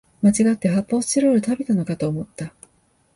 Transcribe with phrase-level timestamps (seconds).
[0.23, 2.51] まちがって発泡スチロール食べたのかと思った